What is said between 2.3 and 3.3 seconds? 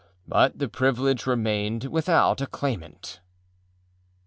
a claimant.